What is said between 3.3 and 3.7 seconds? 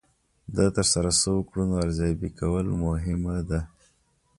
ده.